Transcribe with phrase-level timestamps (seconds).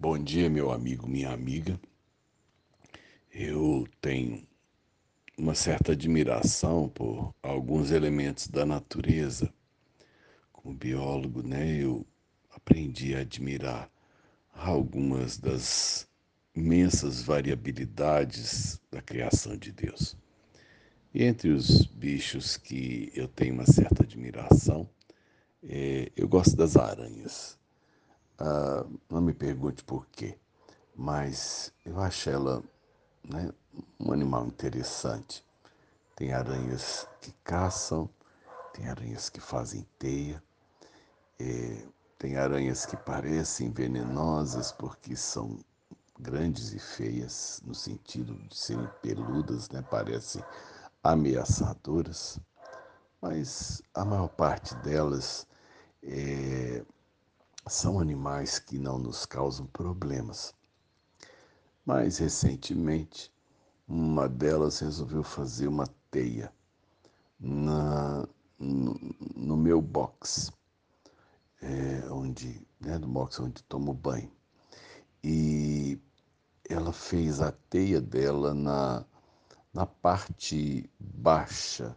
[0.00, 1.78] Bom dia, meu amigo, minha amiga.
[3.30, 4.48] Eu tenho
[5.36, 9.52] uma certa admiração por alguns elementos da natureza.
[10.50, 12.06] Como biólogo, né, eu
[12.50, 13.90] aprendi a admirar
[14.54, 16.08] algumas das
[16.54, 20.16] imensas variabilidades da criação de Deus.
[21.12, 24.88] E entre os bichos que eu tenho uma certa admiração,
[25.62, 27.59] é, eu gosto das aranhas.
[28.40, 30.38] Ah, não me pergunte por quê,
[30.96, 32.62] mas eu acho ela
[33.22, 33.52] né,
[33.98, 35.44] um animal interessante.
[36.16, 38.08] Tem aranhas que caçam,
[38.72, 40.42] tem aranhas que fazem teia,
[41.38, 41.86] é,
[42.18, 45.58] tem aranhas que parecem venenosas porque são
[46.18, 50.42] grandes e feias, no sentido de serem peludas, né, parecem
[51.02, 52.38] ameaçadoras,
[53.20, 55.46] mas a maior parte delas
[56.02, 56.82] é,
[57.70, 60.52] são animais que não nos causam problemas.
[61.86, 63.32] Mais recentemente,
[63.86, 66.52] uma delas resolveu fazer uma teia
[67.38, 68.26] na,
[68.58, 68.98] no,
[69.36, 70.52] no meu box,
[71.62, 74.32] é, onde, né, no box onde tomo banho.
[75.22, 75.96] E
[76.68, 79.04] ela fez a teia dela na,
[79.72, 81.96] na parte baixa,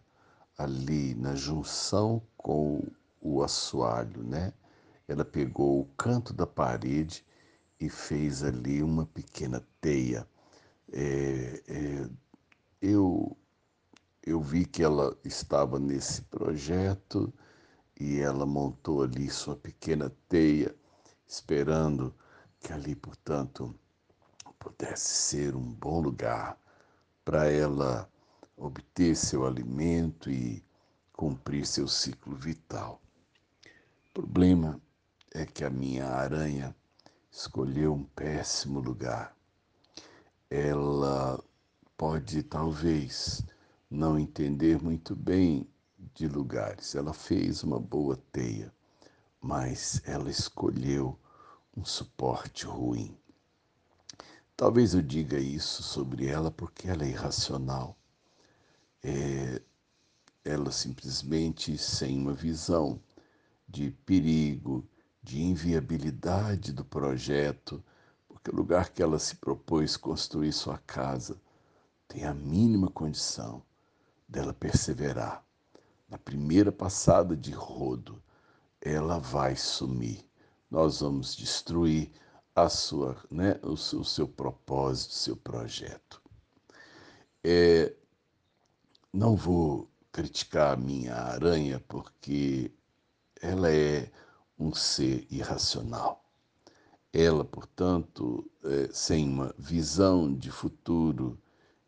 [0.55, 2.83] ali na junção com
[3.19, 4.53] o assoalho, né?
[5.07, 7.25] Ela pegou o canto da parede
[7.79, 10.27] e fez ali uma pequena teia.
[10.91, 12.09] É, é,
[12.81, 13.37] eu,
[14.25, 17.33] eu vi que ela estava nesse projeto
[17.99, 20.75] e ela montou ali sua pequena teia,
[21.27, 22.13] esperando
[22.59, 23.75] que ali, portanto,
[24.57, 26.57] pudesse ser um bom lugar
[27.25, 28.09] para ela
[28.55, 30.63] obter seu alimento e
[31.11, 33.01] cumprir seu ciclo vital.
[34.09, 34.81] O problema
[35.33, 36.75] é que a minha aranha
[37.31, 39.35] escolheu um péssimo lugar.
[40.49, 41.43] Ela
[41.97, 43.43] pode talvez
[43.89, 45.67] não entender muito bem
[46.13, 46.93] de lugares.
[46.93, 48.71] Ela fez uma boa teia,
[49.41, 51.17] mas ela escolheu
[51.75, 53.17] um suporte ruim.
[54.55, 57.97] Talvez eu diga isso sobre ela porque ela é irracional.
[59.03, 59.59] É,
[60.45, 63.01] ela simplesmente sem uma visão
[63.67, 64.87] de perigo,
[65.23, 67.81] de inviabilidade do projeto,
[68.27, 71.39] porque o lugar que ela se propôs construir sua casa
[72.07, 73.63] tem a mínima condição
[74.27, 75.43] dela perseverar.
[76.09, 78.21] Na primeira passada de rodo,
[78.81, 80.27] ela vai sumir.
[80.69, 82.11] Nós vamos destruir
[82.55, 86.21] a sua, né, o, seu, o seu propósito, o seu projeto.
[87.43, 87.93] É,
[89.11, 92.71] não vou criticar a minha aranha porque
[93.41, 94.11] ela é
[94.57, 96.23] um ser irracional.
[97.11, 101.39] Ela, portanto, é, sem uma visão de futuro,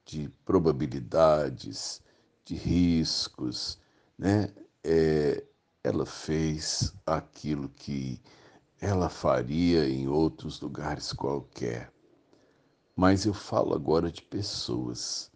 [0.05, 2.01] de probabilidades,
[2.43, 3.79] de riscos,
[4.17, 4.53] né?
[4.83, 5.43] É,
[5.83, 8.21] ela fez aquilo que
[8.79, 11.91] ela faria em outros lugares qualquer.
[12.95, 15.31] Mas eu falo agora de pessoas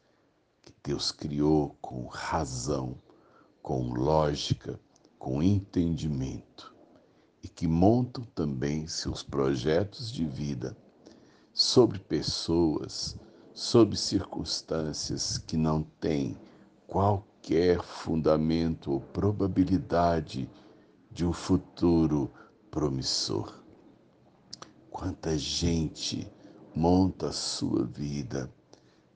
[0.62, 3.02] que Deus criou com razão,
[3.62, 4.80] com lógica,
[5.18, 6.79] com entendimento
[7.44, 10.76] e que montam também seus projetos de vida
[11.54, 13.18] sobre pessoas,
[13.54, 16.38] sobre circunstâncias que não têm
[16.88, 20.50] qualquer fundamento ou probabilidade
[21.12, 22.32] de um futuro
[22.72, 23.54] promissor.
[24.90, 26.28] Quanta gente
[26.76, 28.50] monta a sua vida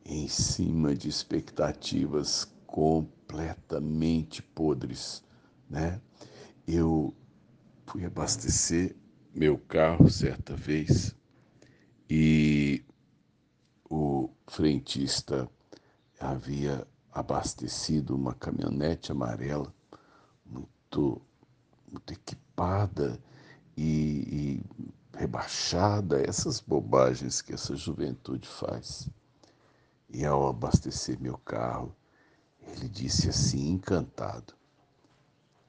[0.05, 5.23] em cima de expectativas completamente podres,
[5.69, 6.01] né?
[6.67, 7.13] Eu
[7.85, 8.95] fui abastecer
[9.33, 11.15] meu carro certa vez
[12.09, 12.83] e
[13.89, 15.49] o frentista
[16.19, 19.73] havia abastecido uma caminhonete amarela
[20.45, 21.21] muito,
[21.91, 23.19] muito equipada
[23.77, 24.65] e, e
[25.17, 29.09] rebaixada, essas bobagens que essa juventude faz.
[30.09, 31.95] E ao abastecer meu carro,
[32.61, 34.53] ele disse assim, encantado: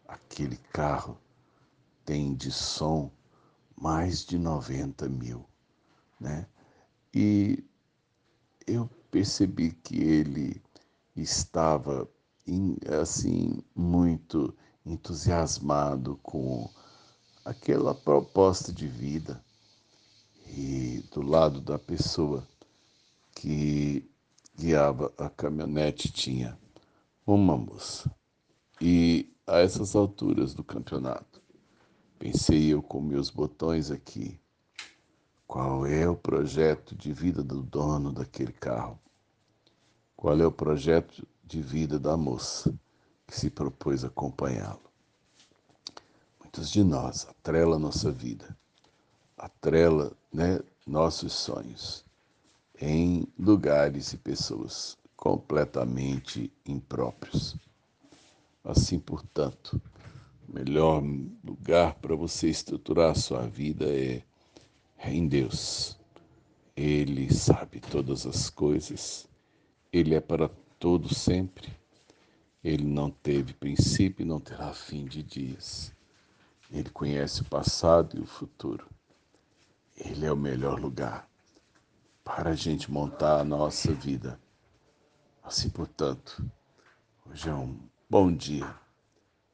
[0.06, 1.19] aquele carro
[2.05, 3.11] tem de som
[3.77, 5.45] mais de 90 mil,
[6.21, 6.47] né?
[7.15, 7.65] E
[8.67, 10.62] eu percebi que ele
[11.17, 12.09] estava
[13.01, 14.55] assim muito
[14.85, 16.69] entusiasmado com
[17.45, 19.43] aquela proposta de vida
[20.49, 22.47] e do lado da pessoa
[23.35, 24.09] que
[24.57, 26.59] guiava a caminhonete tinha
[27.27, 28.15] uma moça.
[28.81, 31.43] E a essas alturas do campeonato,
[32.19, 34.40] Pensei eu com meus botões aqui.
[35.46, 38.99] Qual é o projeto de vida do dono daquele carro?
[40.16, 42.75] Qual é o projeto de vida da moça
[43.26, 44.81] que se propôs acompanhá-lo?
[46.40, 48.56] Muitos de nós atrela nossa vida,
[49.37, 52.05] atrela né, nossos sonhos
[52.81, 57.56] em lugares e pessoas completamente impróprios.
[58.62, 59.81] Assim, portanto,
[60.55, 61.03] melhor
[61.43, 64.23] lugar para você estruturar a sua vida é,
[64.99, 65.99] é em Deus.
[66.77, 69.29] Ele sabe todas as coisas,
[69.93, 70.49] Ele é para
[70.79, 71.69] todo sempre.
[72.62, 75.93] Ele não teve princípio e não terá fim de dias.
[76.71, 78.87] Ele conhece o passado e o futuro.
[79.97, 81.29] Ele é o melhor lugar
[82.23, 84.41] para a gente montar a nossa vida.
[85.43, 86.43] Assim, portanto,
[87.27, 87.79] hoje é um
[88.09, 88.84] bom dia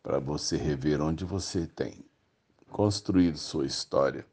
[0.03, 2.05] para você rever onde você tem
[2.69, 4.27] construído sua história.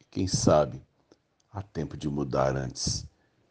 [0.00, 0.82] E quem sabe
[1.52, 3.06] há tempo de mudar antes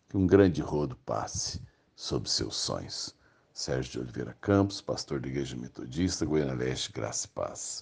[0.10, 1.62] que um grande rodo passe
[1.96, 3.16] sobre seus sonhos.
[3.54, 7.78] Sérgio de Oliveira Campos, pastor da Igreja Metodista, Goiânia Leste, Graça e Paz.